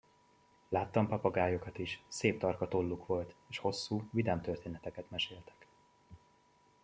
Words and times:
Láttam 0.69 1.07
papagájokat 1.07 1.77
is, 1.77 2.01
szép 2.07 2.39
tarka 2.39 2.67
tolluk 2.67 3.05
volt, 3.05 3.33
és 3.47 3.57
hosszú, 3.57 4.07
vidám 4.11 4.41
történeteket 4.41 5.09
meséltek. 5.09 5.65